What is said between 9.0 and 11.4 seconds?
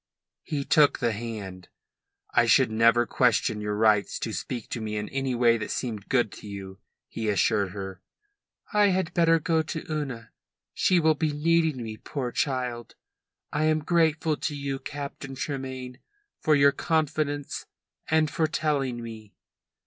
better go to Una. She will be